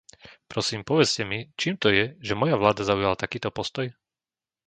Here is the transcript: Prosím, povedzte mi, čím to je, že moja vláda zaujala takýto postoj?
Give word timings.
Prosím, 0.51 0.81
povedzte 0.89 1.21
mi, 1.31 1.39
čím 1.59 1.73
to 1.81 1.87
je, 1.97 2.03
že 2.27 2.33
moja 2.41 2.55
vláda 2.61 2.81
zaujala 2.89 3.13
takýto 3.23 3.49
postoj? 3.57 3.87